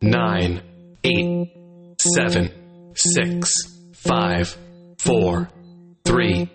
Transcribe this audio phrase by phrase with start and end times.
[0.00, 0.62] nine,
[1.02, 1.50] eight,
[1.98, 2.50] seven,
[2.94, 3.50] six,
[3.92, 4.56] five,
[4.98, 5.48] four,
[6.04, 6.50] three,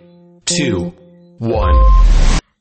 [0.45, 0.93] two,
[1.39, 1.75] one.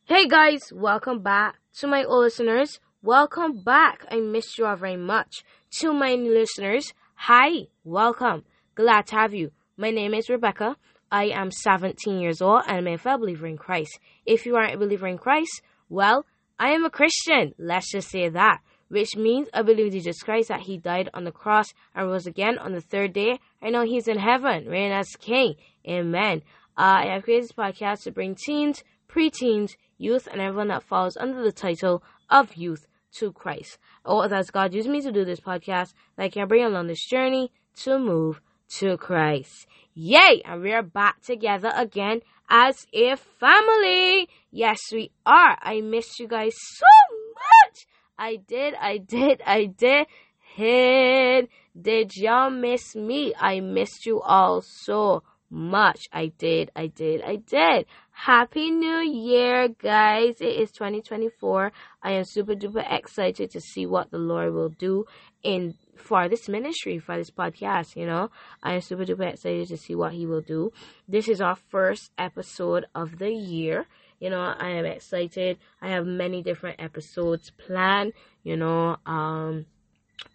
[0.04, 2.80] Hey guys, welcome back to my old listeners.
[3.02, 4.04] Welcome back.
[4.10, 5.44] I missed you all very much.
[5.78, 8.44] To my new listeners, hi, welcome.
[8.74, 9.52] Glad to have you.
[9.76, 10.76] My name is Rebecca.
[11.10, 13.98] I am 17 years old and I'm a fellow believer in Christ.
[14.26, 16.26] If you aren't a believer in Christ, well,
[16.58, 17.54] I am a Christian.
[17.58, 18.60] Let's just say that.
[18.92, 22.26] Which means I believe in Jesus Christ that He died on the cross and rose
[22.26, 23.40] again on the third day.
[23.62, 25.54] I know He's in heaven, reigning as King.
[25.88, 26.42] Amen.
[26.76, 31.16] Uh, I have created this podcast to bring teens, preteens, youth, and everyone that falls
[31.16, 33.78] under the title of youth to Christ.
[34.04, 37.08] Oh, that's God used me to do this podcast that I can bring along this
[37.08, 37.50] journey
[37.84, 38.42] to move
[38.76, 39.66] to Christ.
[39.94, 40.42] Yay!
[40.44, 44.28] And we are back together again as a family.
[44.50, 45.56] Yes, we are.
[45.62, 46.86] I missed you guys so
[47.34, 47.86] much.
[48.18, 50.06] I did, I did, I did.
[50.54, 51.48] Hit.
[51.80, 53.34] Did y'all miss me?
[53.38, 56.08] I missed you all so much.
[56.12, 57.86] I did, I did, I did.
[58.10, 60.40] Happy New Year, guys.
[60.40, 61.72] It is 2024.
[62.02, 65.06] I am super duper excited to see what the Lord will do
[65.42, 68.30] in for this ministry, for this podcast, you know.
[68.62, 70.72] I am super duper excited to see what he will do.
[71.08, 73.86] This is our first episode of the year.
[74.22, 75.58] You know, I am excited.
[75.80, 78.12] I have many different episodes planned,
[78.44, 79.66] you know, um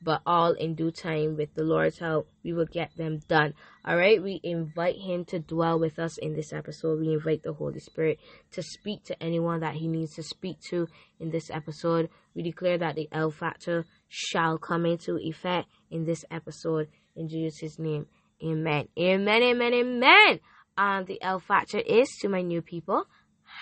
[0.02, 3.54] but all in due time with the Lord's help, we will get them done.
[3.86, 7.00] All right, we invite Him to dwell with us in this episode.
[7.00, 8.20] We invite the Holy Spirit
[8.52, 10.90] to speak to anyone that He needs to speak to
[11.22, 12.10] in this episode.
[12.36, 17.80] We declare that the L factor shall come into effect in this episode in Jesus'
[17.80, 18.08] name.
[18.44, 18.90] Amen.
[19.00, 19.44] Amen.
[19.44, 19.74] Amen.
[19.74, 20.40] Amen.
[20.78, 23.06] Um, the L factor is to my new people.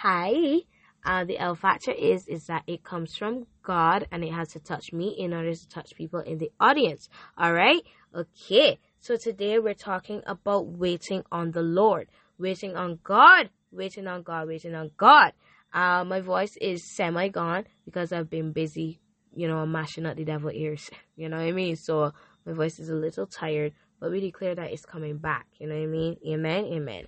[0.01, 0.59] Hi.
[1.05, 4.59] Uh, the L factor is is that it comes from God and it has to
[4.59, 7.07] touch me in order to touch people in the audience.
[7.37, 7.81] All right.
[8.13, 8.77] Okay.
[8.99, 14.49] So today we're talking about waiting on the Lord, waiting on God, waiting on God,
[14.49, 15.31] waiting on God.
[15.73, 18.99] Uh, my voice is semi gone because I've been busy,
[19.33, 20.89] you know, mashing up the devil ears.
[21.15, 21.77] You know what I mean?
[21.77, 22.11] So
[22.45, 25.47] my voice is a little tired, but we declare that it's coming back.
[25.59, 26.17] You know what I mean?
[26.27, 26.65] Amen.
[26.65, 27.05] Amen.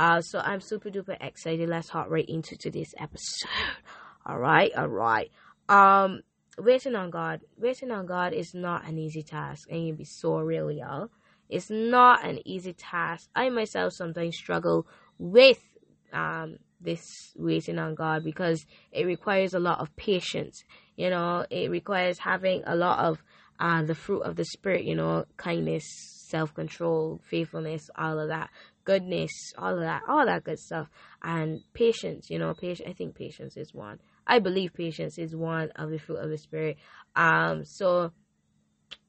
[0.00, 1.68] Uh, so I'm super duper excited.
[1.68, 3.50] Let's hop right into today's episode.
[4.24, 5.30] All right, all right.
[5.68, 6.20] Um,
[6.58, 7.40] waiting on God.
[7.58, 11.10] Waiting on God is not an easy task, and you be so real, y'all.
[11.50, 13.28] It's not an easy task.
[13.34, 14.86] I myself sometimes struggle
[15.18, 15.58] with
[16.12, 20.64] um this waiting on God because it requires a lot of patience.
[20.96, 23.22] You know, it requires having a lot of
[23.58, 24.84] uh, the fruit of the spirit.
[24.84, 25.84] You know, kindness,
[26.28, 28.50] self control, faithfulness, all of that
[28.84, 30.88] goodness, all of that, all that good stuff,
[31.22, 32.30] and patience.
[32.30, 32.88] You know, patience.
[32.88, 33.98] I think patience is one.
[34.26, 36.76] I believe patience is one of the fruit of the spirit.
[37.16, 38.12] Um, so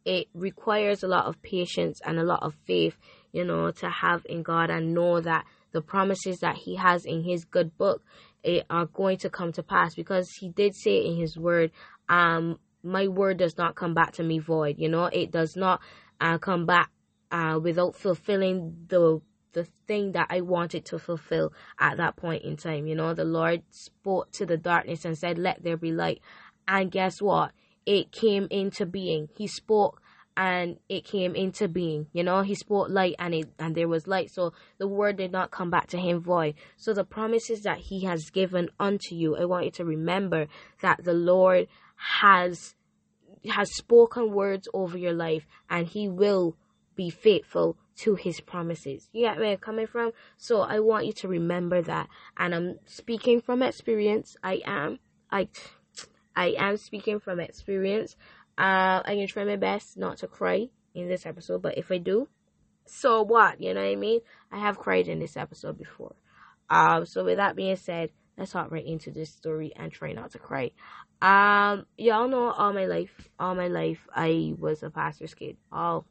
[0.06, 2.98] it requires a lot of patience and a lot of faith,
[3.32, 7.24] you know, to have in God and know that the promises that He has in
[7.24, 8.04] His good book
[8.44, 11.72] it, are going to come to pass because He did say in His word,
[12.10, 14.76] um, my word does not come back to me void.
[14.80, 15.82] You know, it does not
[16.20, 16.90] uh, come back
[17.32, 19.22] uh, without fulfilling the
[19.54, 22.88] the thing that I wanted to fulfill at that point in time.
[22.88, 26.22] You know, the Lord spoke to the darkness and said, Let there be light.
[26.68, 27.52] And guess what?
[27.86, 29.30] It came into being.
[29.36, 30.02] He spoke
[30.38, 32.08] and it came into being.
[32.14, 34.32] You know, he spoke light and it and there was light.
[34.32, 36.56] So the word did not come back to him void.
[36.78, 40.48] So the promises that he has given unto you, I want you to remember
[40.82, 42.76] that the Lord has
[43.50, 46.56] has spoken words over your life and he will
[46.96, 49.10] be faithful to his promises.
[49.12, 50.12] You get where I'm coming from?
[50.38, 52.08] So I want you to remember that.
[52.38, 54.36] And I'm speaking from experience.
[54.44, 55.00] I am.
[55.32, 55.48] I
[56.36, 58.16] I am speaking from experience.
[58.58, 61.98] Uh, I can try my best not to cry in this episode, but if I
[61.98, 62.28] do,
[62.86, 63.62] so what?
[63.62, 64.20] You know what I mean?
[64.52, 66.16] I have cried in this episode before.
[66.70, 70.32] Um, so with that being said, let's hop right into this story and try not
[70.32, 70.72] to cry.
[71.22, 75.58] Um, y'all know all my life, all my life, I was a pastor's kid.
[75.72, 76.06] All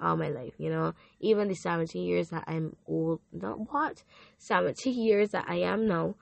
[0.00, 0.94] all my life, you know.
[1.20, 4.02] Even the 17 years that I'm old, not what?
[4.38, 6.14] 17 years that I am now,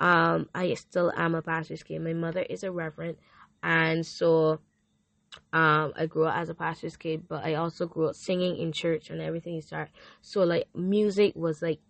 [0.00, 2.02] um, I still am a pastor's kid.
[2.02, 3.16] My mother is a reverend,
[3.62, 4.60] and so
[5.52, 8.72] um, I grew up as a pastor's kid, but I also grew up singing in
[8.72, 9.60] church and everything.
[9.60, 9.90] Start
[10.20, 11.80] so like music was like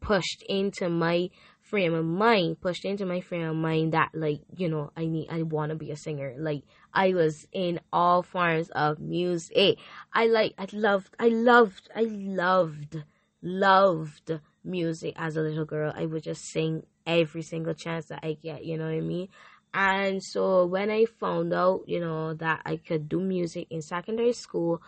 [0.00, 1.30] pushed into my
[1.68, 5.28] frame of mind, pushed into my frame of mind that like, you know, I need
[5.30, 6.34] I wanna be a singer.
[6.38, 6.62] Like
[6.92, 9.78] I was in all forms of music.
[10.12, 13.02] I like I loved I loved I loved
[13.42, 15.92] loved music as a little girl.
[15.94, 19.28] I would just sing every single chance that I get, you know what I mean?
[19.74, 24.32] And so when I found out, you know, that I could do music in secondary
[24.32, 24.80] school,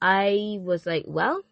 [0.00, 1.42] I was like, well,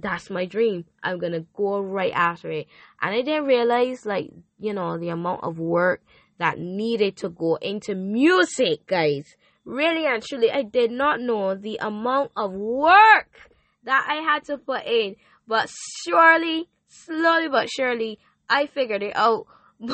[0.00, 0.84] that's my dream.
[1.02, 2.66] I'm gonna go right after it.
[3.00, 6.02] And I didn't realize, like, you know, the amount of work
[6.38, 9.36] that needed to go into music, guys.
[9.64, 13.50] Really and truly, I did not know the amount of work
[13.84, 15.16] that I had to put in.
[15.46, 15.70] But
[16.04, 18.18] surely, slowly but surely,
[18.48, 19.46] I figured it out.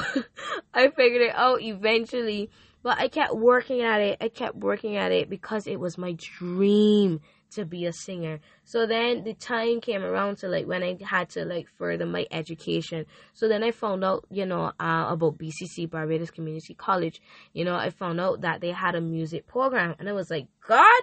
[0.75, 2.51] I figured it out eventually.
[2.83, 4.19] But I kept working at it.
[4.21, 7.21] I kept working at it because it was my dream
[7.55, 8.41] to be a singer.
[8.65, 12.27] So then the time came around to like when I had to like further my
[12.31, 13.07] education.
[13.33, 17.21] So then I found out, you know, uh, about BCC Barbados Community College.
[17.53, 20.47] You know, I found out that they had a music program, and I was like,
[20.67, 21.03] God,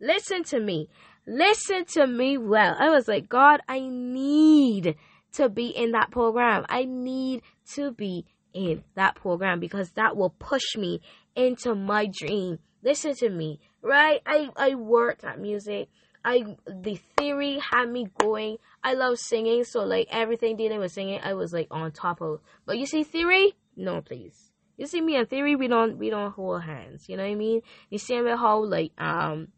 [0.00, 0.88] listen to me,
[1.26, 2.76] listen to me well.
[2.78, 4.96] I was like, God, I need
[5.32, 6.64] to be in that program.
[6.68, 7.42] I need
[7.74, 11.00] to be in that program because that will push me
[11.34, 12.58] into my dream.
[12.82, 14.20] Listen to me right?
[14.26, 15.88] I I worked at music.
[16.24, 18.58] I the theory had me going.
[18.82, 22.40] I love singing, so like everything dealing with singing, I was like on top of.
[22.64, 24.50] But you see, theory, no, please.
[24.76, 27.08] You see me and theory, we don't we don't hold hands.
[27.08, 27.62] You know what I mean?
[27.90, 29.48] You see me how like um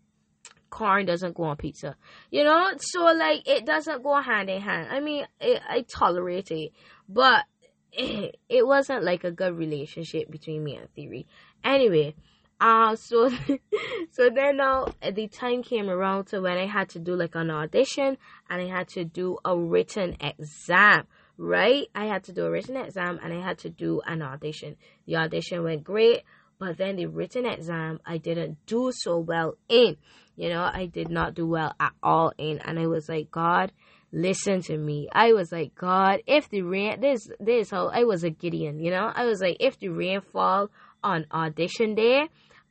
[0.70, 1.96] corn doesn't go on pizza.
[2.30, 4.88] You know, so like it doesn't go hand in hand.
[4.90, 6.72] I mean, it, I tolerate it,
[7.08, 7.44] but
[7.92, 11.26] it, it wasn't like a good relationship between me and theory.
[11.64, 12.14] Anyway,
[12.60, 13.31] uh, so,
[14.10, 17.50] so then now the time came around to when I had to do like an
[17.50, 18.19] audition
[18.50, 21.06] and I had to do a written exam,
[21.37, 21.87] right?
[21.94, 24.76] I had to do a written exam and I had to do an audition.
[25.06, 26.22] The audition went great,
[26.58, 29.96] but then the written exam I didn't do so well in.
[30.37, 33.72] You know, I did not do well at all in, and I was like, God,
[34.12, 35.08] listen to me.
[35.12, 38.93] I was like, God, if the rain, this, this, how I was a Gideon, you
[38.93, 40.70] know, I was like, if the rain fall
[41.02, 42.28] on audition day,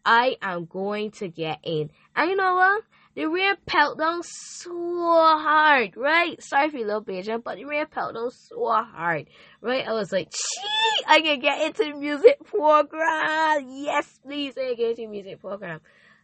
[0.07, 1.91] I am going to get in.
[2.15, 2.83] And you know what?
[3.15, 6.41] The rain pelt down so hard, right?
[6.41, 9.27] Sorry for you little Beijing, but the rain pelt down so hard,
[9.59, 9.85] right?
[9.85, 13.65] I was like, gee, I can get into the music program.
[13.67, 15.81] Yes, please, I can get into the music program.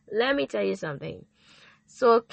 [0.09, 1.25] Let me tell you something.
[1.87, 2.23] So,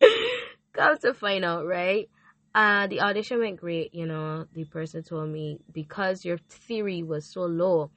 [0.72, 2.08] come to find out, right?
[2.54, 4.46] Uh, the audition went great, you know.
[4.54, 7.90] The person told me because your theory was so low,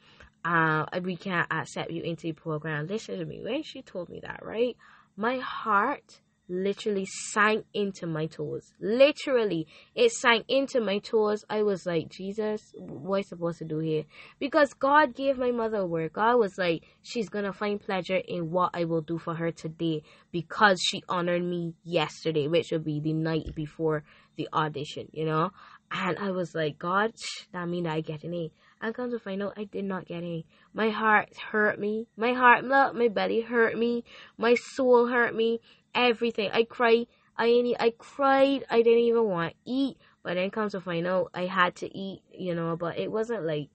[0.46, 2.88] uh, we can't accept you into the program.
[2.88, 3.42] Listen to me.
[3.44, 4.76] When she told me that, right?
[5.16, 8.74] My heart literally sank into my toes.
[8.80, 11.46] Literally, it sank into my toes.
[11.50, 14.06] I was like, Jesus, what am I supposed to do here?
[14.40, 16.14] Because God gave my mother a word.
[16.14, 20.02] God was like, she's gonna find pleasure in what I will do for her today
[20.32, 24.04] because she honored me yesterday, which would be the night before
[24.36, 25.52] the audition, you know?
[25.92, 27.14] And I was like, God,
[27.52, 28.52] that mean I get an A.
[28.82, 30.46] And come to find out, I did not get any.
[30.74, 32.08] My heart hurt me.
[32.16, 34.06] My heart, my belly hurt me.
[34.38, 35.60] My soul hurt me.
[35.94, 36.50] Everything.
[36.54, 37.08] I cried.
[37.38, 38.66] I I cried.
[38.70, 39.98] I didn't even want to eat.
[40.24, 42.22] But then comes to find out, I had to eat.
[42.32, 43.70] You know, but it wasn't like.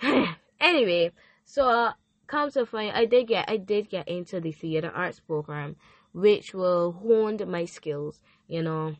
[0.60, 1.10] anyway,
[1.44, 1.92] so uh,
[2.28, 5.74] come to find, I did get I did get into the theater arts program,
[6.12, 8.20] which will hone my skills.
[8.46, 8.94] You know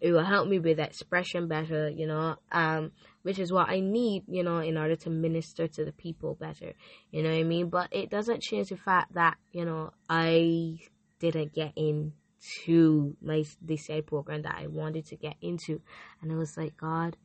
[0.00, 2.92] it will help me with expression better, you know, um,
[3.22, 6.72] which is what I need, you know, in order to minister to the people better,
[7.10, 7.68] you know what I mean?
[7.68, 10.78] But it doesn't change the fact that, you know, I
[11.18, 13.44] didn't get into my
[13.76, 15.80] said program that I wanted to get into,
[16.20, 17.16] and I was like, God,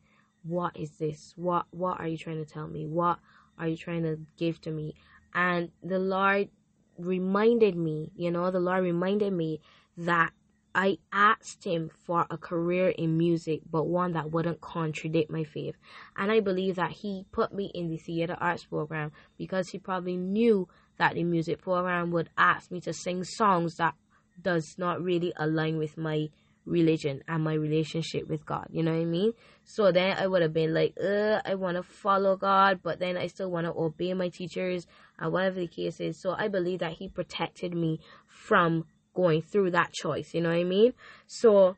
[0.42, 1.32] what is this?
[1.36, 2.86] What what are you trying to tell me?
[2.86, 3.18] What
[3.58, 4.94] are you trying to give to me?
[5.34, 6.48] And the Lord
[6.96, 9.60] reminded me, you know, the Lord reminded me
[9.96, 10.30] that
[10.74, 15.76] I asked him for a career in music, but one that wouldn't contradict my faith.
[16.16, 20.16] And I believe that he put me in the theater arts program because he probably
[20.16, 23.94] knew that the music program would ask me to sing songs that
[24.40, 26.28] does not really align with my
[26.64, 28.66] religion and my relationship with God.
[28.70, 29.32] You know what I mean?
[29.64, 33.26] So then I would have been like, I want to follow God, but then I
[33.28, 34.86] still want to obey my teachers
[35.18, 36.20] and whatever the case is.
[36.20, 38.84] So I believe that He protected me from
[39.18, 40.32] going through that choice.
[40.32, 40.92] You know what I mean?
[41.26, 41.76] So,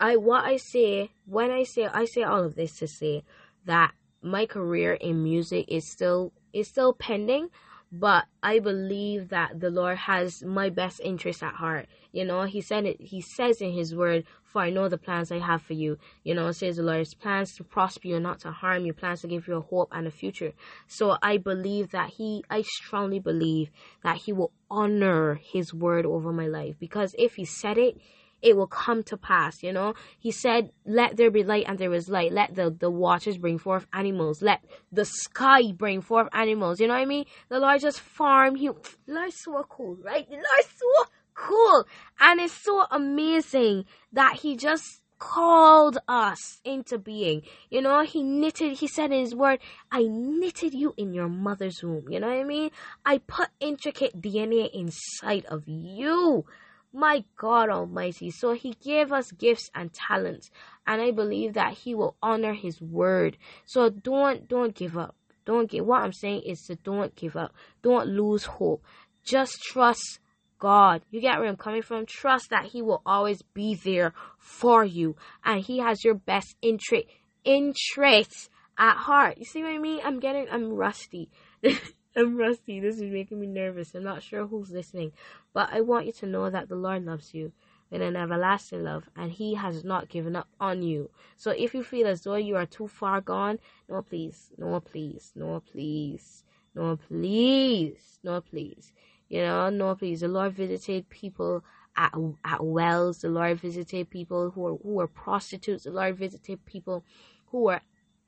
[0.00, 3.22] I what I say when I say I say all of this to say
[3.66, 7.50] that my career in music is still is still pending,
[7.92, 11.86] but I believe that the Lord has my best interest at heart.
[12.10, 12.98] You know, He said it.
[12.98, 16.34] He says in His Word, "For I know the plans I have for you." You
[16.34, 19.46] know, says the Lord's plans to prosper you, not to harm you, plans to give
[19.46, 20.54] you a hope and a future.
[20.86, 23.70] So I believe that He, I strongly believe
[24.02, 27.98] that He will honor His Word over my life because if He said it,
[28.42, 29.94] it will come to pass, you know.
[30.18, 32.32] He said, Let there be light and there was light.
[32.32, 34.42] Let the, the waters bring forth animals.
[34.42, 36.80] Let the sky bring forth animals.
[36.80, 37.24] You know what I mean?
[37.48, 38.76] The Lord just farm you.
[39.06, 40.28] The Lord's so cool, right?
[40.28, 41.86] The Lord's so cool.
[42.20, 47.42] And it's so amazing that he just called us into being.
[47.70, 51.80] You know, he knitted, he said in his word, I knitted you in your mother's
[51.80, 52.10] womb.
[52.10, 52.70] You know what I mean?
[53.06, 56.44] I put intricate DNA inside of you.
[56.92, 58.30] My God Almighty.
[58.30, 60.50] So he gave us gifts and talents.
[60.86, 63.38] And I believe that he will honor his word.
[63.64, 65.16] So don't, don't give up.
[65.44, 67.54] Don't give, what I'm saying is to don't give up.
[67.82, 68.84] Don't lose hope.
[69.24, 70.20] Just trust
[70.62, 71.02] God.
[71.10, 72.06] You get where I'm coming from?
[72.06, 77.06] Trust that He will always be there for you and He has your best interest
[77.44, 79.38] interest at heart.
[79.38, 80.00] You see what I mean?
[80.04, 81.30] I'm getting I'm rusty.
[82.16, 82.80] I'm rusty.
[82.80, 83.94] This is making me nervous.
[83.94, 85.12] I'm not sure who's listening.
[85.54, 87.52] But I want you to know that the Lord loves you
[87.90, 91.10] with an everlasting love and He has not given up on you.
[91.36, 95.32] So if you feel as though you are too far gone, no please, no please,
[95.34, 98.92] no please, no please, no please.
[99.28, 100.20] You know, no, please.
[100.20, 101.64] The Lord visited people
[101.96, 102.14] at
[102.44, 103.22] at wells.
[103.22, 105.84] The Lord visited people who were who were prostitutes.
[105.84, 107.02] The Lord visited people
[107.46, 107.80] who were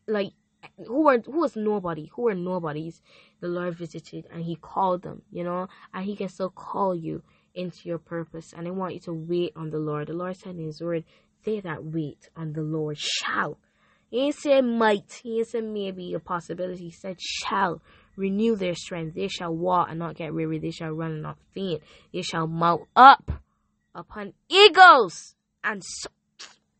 [0.09, 0.33] like
[0.87, 3.01] who were who was nobody, who were nobodies.
[3.41, 5.23] The Lord visited and He called them.
[5.31, 7.23] You know, and He can still call you
[7.55, 8.53] into your purpose.
[8.57, 10.09] And I want you to wait on the Lord.
[10.09, 11.05] The Lord said in His Word,
[11.45, 13.59] "They that wait on the Lord shall."
[14.11, 15.21] He ain't said might.
[15.23, 16.85] He ain't said maybe a possibility.
[16.85, 17.83] He said shall
[18.17, 19.15] renew their strength.
[19.15, 20.59] They shall walk and not get weary.
[20.59, 21.83] They shall run and not faint.
[22.13, 23.33] They shall mount up
[23.95, 26.11] upon eagles and so-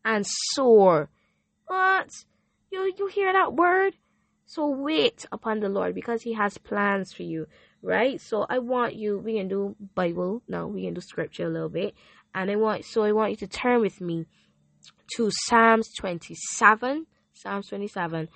[0.03, 1.09] and soar.
[1.67, 2.09] What?
[2.75, 3.93] You you hear that word?
[4.45, 7.47] So wait upon the Lord because He has plans for you,
[7.81, 8.19] right?
[8.19, 9.17] So I want you.
[9.17, 10.67] We can do Bible now.
[10.67, 11.93] We can do Scripture a little bit,
[12.33, 14.25] and I want so I want you to turn with me
[15.15, 17.07] to Psalms twenty seven.
[17.33, 18.27] Psalms twenty seven,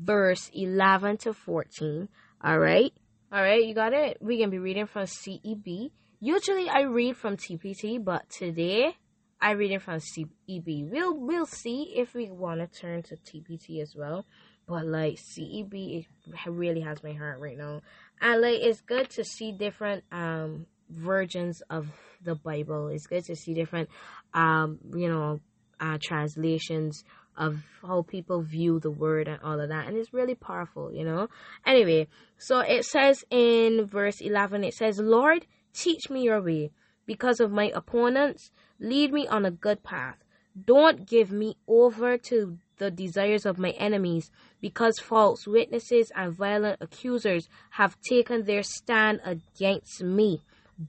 [0.00, 2.08] verse eleven to fourteen.
[2.42, 2.92] All right.
[3.32, 3.66] All right.
[3.66, 4.18] You got it.
[4.20, 5.90] We can be reading from CEB.
[6.20, 8.96] Usually I read from TPT, but today
[9.40, 10.90] I read it from CEB.
[10.90, 14.24] We'll, we'll see if we want to turn to TPT as well.
[14.66, 17.80] But like CEB, it really has my heart right now.
[18.20, 21.88] And like, it's good to see different, um, versions of
[22.22, 22.88] the Bible.
[22.88, 23.88] It's good to see different,
[24.34, 25.40] um, you know,
[25.80, 27.04] uh, translations
[27.36, 29.86] of how people view the word and all of that.
[29.86, 31.28] And it's really powerful, you know.
[31.64, 36.72] Anyway, so it says in verse 11, it says, Lord, teach me your way.
[37.06, 38.50] Because of my opponents,
[38.80, 40.16] lead me on a good path.
[40.64, 44.30] Don't give me over to the desires of my enemies,
[44.60, 50.42] because false witnesses and violent accusers have taken their stand against me.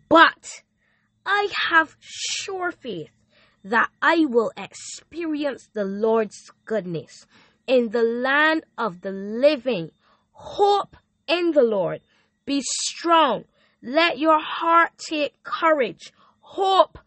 [0.07, 0.63] But
[1.25, 3.09] I have sure faith
[3.63, 7.25] that I will experience the Lord's goodness
[7.67, 9.91] in the land of the living.
[10.31, 10.95] Hope
[11.27, 12.01] in the Lord.
[12.45, 13.45] Be strong.
[13.81, 16.11] Let your heart take courage.
[16.39, 16.97] Hope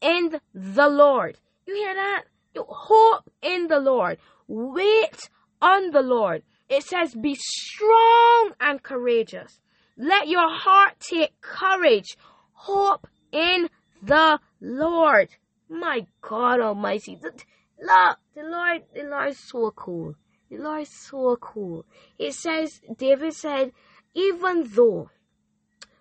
[0.00, 1.38] in the Lord.
[1.66, 2.24] You hear that?
[2.54, 4.18] You hope in the Lord.
[4.46, 5.28] Wait
[5.60, 6.42] on the Lord.
[6.68, 9.60] It says, be strong and courageous.
[9.96, 12.16] Let your heart take courage.
[12.52, 13.68] Hope in
[14.02, 15.28] the Lord.
[15.68, 17.32] My God Almighty, the,
[17.80, 20.14] look, the Lord, the Lord is so cool.
[20.50, 21.84] The Lord is so cool.
[22.18, 23.72] It says, David said,
[24.14, 25.10] even though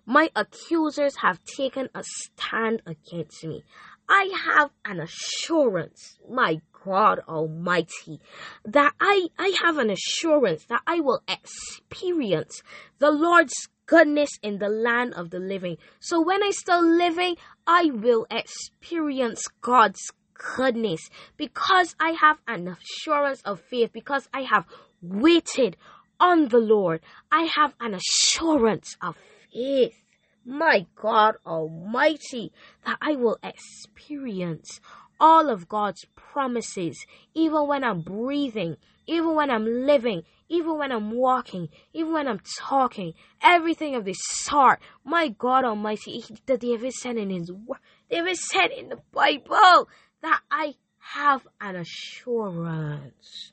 [0.08, 3.64] my accusers have taken a stand against me,
[4.10, 8.22] I have an assurance, my God Almighty,
[8.64, 12.64] that I, I have an assurance that I will experience
[13.00, 15.76] the Lord's goodness in the land of the living.
[16.00, 17.36] So when I still living,
[17.68, 20.12] I will experience God's
[20.56, 24.66] goodness because I have an assurance of faith, because I have
[25.02, 25.76] waited
[26.18, 27.02] on the Lord.
[27.30, 29.18] I have an assurance of
[29.58, 30.04] faith.
[30.46, 32.54] My God Almighty,
[32.86, 34.80] that I will experience
[35.20, 41.12] all of God's promises, even when I'm breathing, even when I'm living, even when I'm
[41.12, 44.80] walking, even when I'm talking, everything of this sort.
[45.04, 49.90] My God Almighty, that David said in his word, David said in the Bible
[50.22, 53.52] that I have an assurance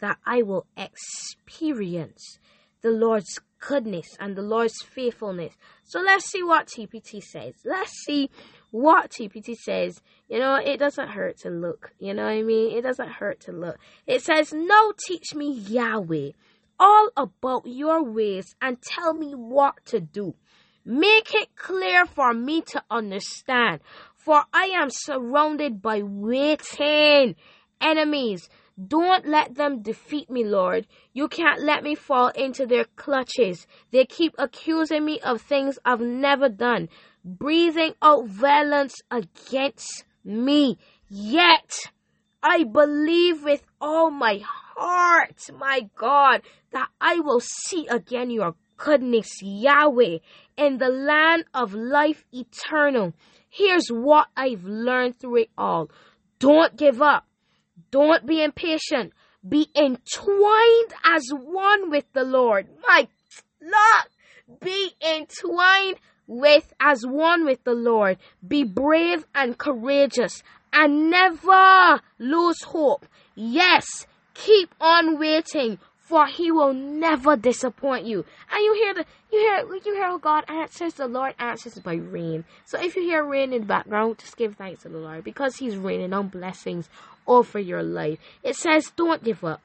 [0.00, 2.38] that I will experience
[2.86, 5.52] the Lord's goodness and the Lord's faithfulness.
[5.82, 7.54] So let's see what TPT says.
[7.64, 8.30] Let's see
[8.70, 10.00] what TPT says.
[10.28, 11.90] You know, it doesn't hurt to look.
[11.98, 12.78] You know what I mean?
[12.78, 13.76] It doesn't hurt to look.
[14.06, 16.30] It says, No, teach me Yahweh
[16.78, 20.36] all about your ways and tell me what to do.
[20.84, 23.80] Make it clear for me to understand.
[24.14, 27.34] for I am surrounded by waiting
[27.80, 28.48] enemies.
[28.76, 30.86] Don't let them defeat me, Lord.
[31.14, 33.66] You can't let me fall into their clutches.
[33.90, 36.90] They keep accusing me of things I've never done,
[37.24, 40.78] breathing out violence against me.
[41.08, 41.90] Yet,
[42.42, 46.42] I believe with all my heart, my God,
[46.72, 50.18] that I will see again your goodness, Yahweh,
[50.58, 53.14] in the land of life eternal.
[53.48, 55.90] Here's what I've learned through it all.
[56.38, 57.24] Don't give up.
[57.96, 59.14] Don't be impatient.
[59.48, 62.66] Be entwined as one with the Lord.
[62.86, 63.08] My
[63.62, 68.18] Lord, be entwined with as one with the Lord.
[68.46, 70.42] Be brave and courageous
[70.74, 73.06] and never lose hope.
[73.34, 78.24] Yes, keep on waiting for he will never disappoint you.
[78.52, 81.94] And you hear the you hear you hear how God answers, the Lord answers by
[81.94, 82.44] rain.
[82.64, 85.56] So if you hear rain in the background, just give thanks to the Lord because
[85.56, 86.88] He's raining on blessings
[87.26, 88.18] over your life.
[88.42, 89.60] It says, Don't give up.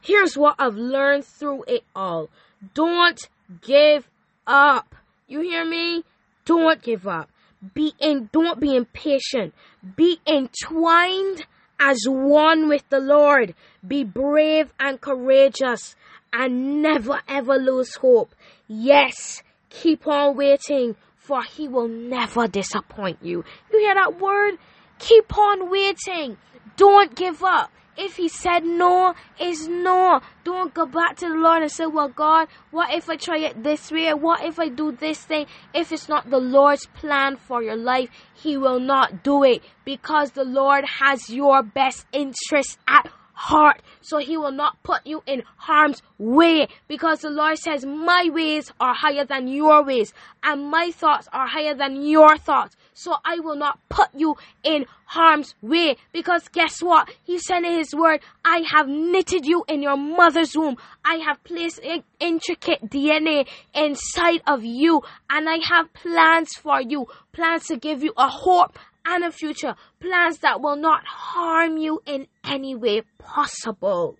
[0.00, 2.30] Here's what I've learned through it all.
[2.74, 3.20] Don't
[3.62, 4.08] give
[4.46, 4.94] up.
[5.28, 6.04] You hear me?
[6.44, 7.30] Don't give up.
[7.74, 9.54] Be in don't be impatient.
[9.96, 11.46] Be entwined
[11.78, 13.54] as one with the Lord.
[13.86, 15.94] Be brave and courageous
[16.32, 18.34] and never ever lose hope.
[18.66, 23.44] Yes, keep on waiting for he will never disappoint you.
[23.72, 24.54] You hear that word?
[24.98, 26.36] Keep on waiting.
[26.80, 27.70] Don't give up.
[27.98, 30.22] If he said no, is no.
[30.44, 33.62] Don't go back to the Lord and say, Well, God, what if I try it
[33.62, 34.14] this way?
[34.14, 35.44] What if I do this thing?
[35.74, 40.30] If it's not the Lord's plan for your life, He will not do it because
[40.30, 43.10] the Lord has your best interest at
[43.40, 43.82] heart.
[44.00, 48.72] So he will not put you in harm's way because the Lord says, My ways
[48.80, 52.76] are higher than your ways, and my thoughts are higher than your thoughts.
[53.02, 57.08] So I will not put you in harm's way because guess what?
[57.24, 60.76] He said in his word, I have knitted you in your mother's womb.
[61.02, 61.80] I have placed
[62.20, 68.12] intricate DNA inside of you, and I have plans for you plans to give you
[68.18, 74.18] a hope and a future, plans that will not harm you in any way possible.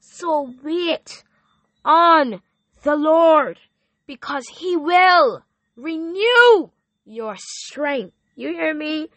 [0.00, 1.22] So wait
[1.84, 2.42] on
[2.82, 3.60] the Lord
[4.08, 5.44] because He will
[5.76, 6.70] renew
[7.08, 8.14] your strength.
[8.36, 9.08] You hear me?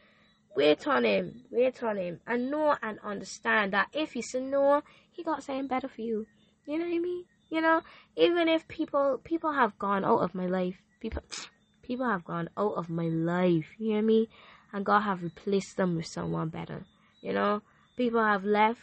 [0.56, 4.82] Wait on Him, wait on Him, and know and understand that if He said no,
[5.12, 6.28] He got something better for you.
[6.66, 7.26] You know what I mean?
[7.50, 7.82] You know,
[8.16, 11.24] even if people people have gone out of my life, people
[11.84, 13.68] people have gone out of my life.
[13.78, 14.30] You hear me?
[14.74, 16.86] and God have replaced them with someone better.
[17.22, 17.62] You know,
[17.98, 18.80] people have left.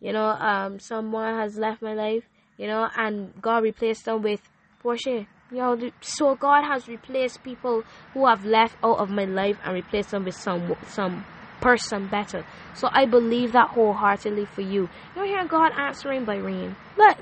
[0.00, 2.24] You know, um, someone has left my life.
[2.58, 4.42] You know, and God replaced them with
[4.82, 5.26] Porsche.
[5.52, 7.84] You so God has replaced people
[8.14, 11.24] who have left out of my life and replaced them with some some
[11.60, 12.44] person better.
[12.74, 14.88] So I believe that wholeheartedly for you.
[15.14, 16.74] You hear God answering by rain.
[16.96, 17.18] Look,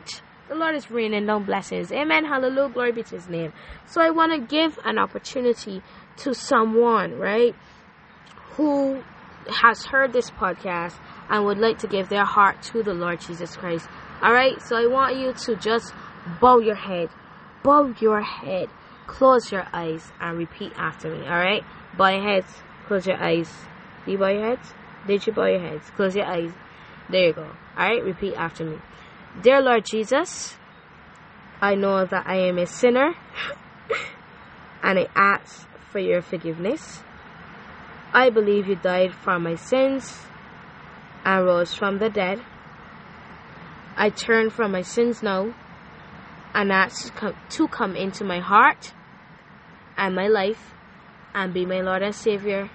[0.48, 1.92] the Lord is raining down blessings.
[1.92, 2.24] Amen.
[2.24, 2.72] Hallelujah.
[2.72, 3.52] Glory be to His name.
[3.86, 5.82] So I want to give an opportunity
[6.18, 7.54] to someone, right?
[8.60, 9.02] who
[9.48, 10.94] has heard this podcast
[11.30, 13.88] and would like to give their heart to the Lord Jesus Christ.
[14.22, 15.94] Alright, so I want you to just
[16.40, 17.08] bow your head.
[17.62, 18.68] Bow your head.
[19.06, 21.24] Close your eyes and repeat after me.
[21.24, 21.62] Alright?
[21.96, 22.62] Bow your heads.
[22.86, 23.52] Close your eyes.
[24.04, 24.72] Do you bow your heads?
[25.06, 25.90] Did you bow your heads?
[25.90, 26.52] Close your eyes.
[27.10, 27.50] There you go.
[27.76, 28.78] Alright, repeat after me.
[29.42, 30.56] Dear Lord Jesus,
[31.60, 33.14] I know that I am a sinner
[34.82, 37.02] and I ask for your forgiveness.
[38.12, 40.20] I believe you died for my sins
[41.24, 42.42] and rose from the dead.
[43.96, 45.54] I turn from my sins now
[46.54, 47.12] and ask
[47.50, 48.92] to come into my heart
[49.96, 50.74] and my life
[51.34, 52.70] and be my Lord and Savior,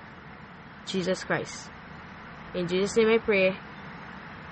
[0.85, 1.69] Jesus Christ.
[2.53, 3.55] In Jesus' name I pray.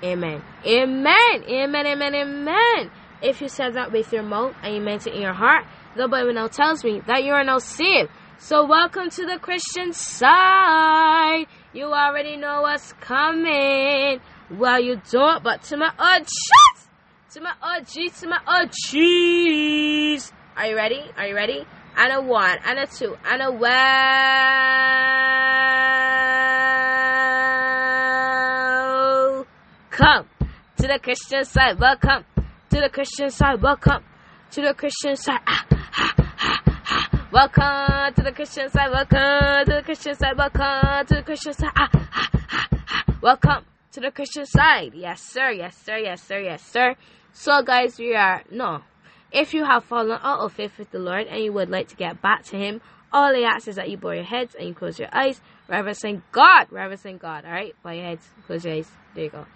[0.02, 0.42] Amen.
[0.66, 1.44] Amen.
[1.48, 1.86] Amen.
[1.86, 2.14] Amen.
[2.14, 2.90] Amen.
[3.22, 5.64] If you said that with your mouth and you meant it in your heart,
[5.96, 8.10] the Bible now tells me that you are now saved.
[8.38, 11.46] So welcome to the Christian side.
[11.72, 14.20] You already know what's coming.
[14.50, 16.73] Well, you don't, but to my OGs,
[17.34, 20.32] to my OGs, to my OGs.
[20.56, 21.02] Are you ready?
[21.16, 21.66] Are you ready?
[21.96, 23.74] And a one, and a two, and a well.
[29.90, 30.28] Come
[30.76, 31.80] to the Christian side.
[31.80, 32.24] Welcome
[32.70, 33.60] to the Christian side.
[33.60, 34.04] Welcome
[34.52, 35.40] to the Christian side.
[35.44, 35.66] Ah.
[37.32, 38.92] Welcome to the Christian side.
[38.92, 40.38] Welcome to the Christian side.
[40.38, 41.72] Welcome to the Christian side.
[41.74, 41.90] Ah.
[43.20, 44.92] Welcome to the Christian side.
[44.94, 45.50] Yes, sir.
[45.50, 45.98] Yes, sir.
[45.98, 46.38] Yes, sir.
[46.38, 46.94] Yes, sir.
[47.36, 48.82] So, guys, we are no.
[49.32, 51.96] If you have fallen out of faith with the Lord and you would like to
[51.96, 52.80] get back to Him,
[53.12, 56.22] all I ask is that you bow your heads and you close your eyes, reverencing
[56.30, 57.44] God, reverencing God.
[57.44, 58.88] All right, bow your heads, close your eyes.
[59.16, 59.46] There you go.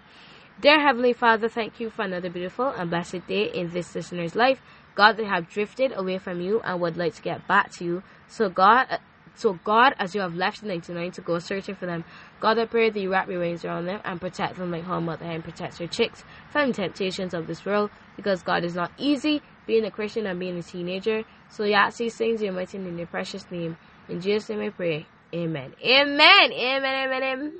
[0.59, 4.61] Dear Heavenly Father, thank you for another beautiful and blessed day in this listener's life.
[4.95, 8.03] God, they have drifted away from you and would like to get back to you.
[8.27, 8.99] So God,
[9.39, 12.03] so God, as you have left the 99 to go searching for them,
[12.41, 14.99] God, I pray that you wrap your wings around them and protect them like how
[14.99, 17.89] mother hen protects her chicks from temptations of this world.
[18.17, 21.23] Because God is not easy being a Christian and being a teenager.
[21.49, 23.77] So you ask these things in mighty in your precious name.
[24.09, 25.05] In Jesus' name I pray.
[25.33, 25.73] Amen.
[25.85, 26.51] Amen.
[26.51, 26.83] Amen.
[26.83, 27.23] Amen.
[27.23, 27.53] Amen.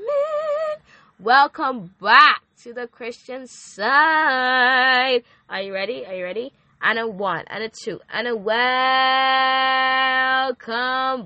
[1.17, 5.23] Welcome back to the Christian side.
[5.49, 6.05] Are you ready?
[6.05, 6.51] Are you ready?
[6.81, 8.49] And a one, and a two, and a welcome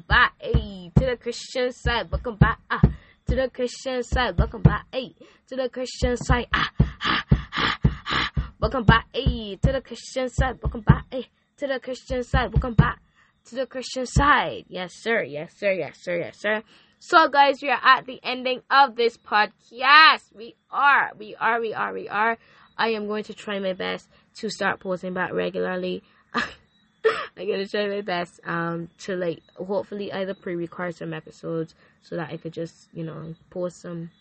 [0.07, 2.11] back hey, to the Christian side.
[2.11, 2.81] Welcome back ah,
[3.27, 4.35] to the Christian side.
[4.35, 5.13] Welcome back hey,
[5.49, 6.47] to the Christian side.
[6.51, 8.31] Ah, ah, ah, ah.
[8.59, 10.57] Welcome back hey, to the Christian side.
[10.63, 12.51] Welcome back hey, to the Christian side.
[12.51, 12.99] Welcome back
[13.45, 14.65] to the Christian side.
[14.69, 15.21] Yes, sir.
[15.21, 15.71] Yes, sir.
[15.71, 16.17] Yes, sir.
[16.17, 16.63] Yes, sir.
[16.97, 20.33] So, guys, we are at the ending of this podcast.
[20.33, 22.37] We are, we are, we are, we are.
[22.77, 26.03] I am going to try my best to start posting back regularly.
[26.33, 32.29] I'm gonna try my best um to like hopefully either pre-record some episodes so that
[32.31, 34.12] I could just you know post some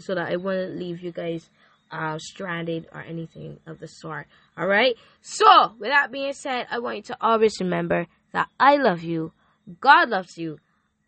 [0.00, 1.48] so that I wouldn't leave you guys
[1.90, 4.26] uh stranded or anything of the sort.
[4.56, 4.96] All right.
[5.20, 9.32] So with that being said, I want you to always remember that I love you,
[9.80, 10.58] God loves you,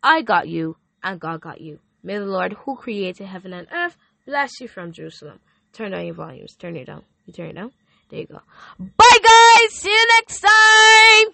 [0.01, 1.79] I got you, and God got you.
[2.03, 5.39] May the Lord who created heaven and earth bless you from Jerusalem.
[5.73, 6.55] Turn down your volumes.
[6.55, 7.03] Turn it down.
[7.25, 7.71] You turn it down.
[8.09, 8.41] There you go.
[8.79, 9.73] Bye, guys.
[9.73, 11.27] See you next time.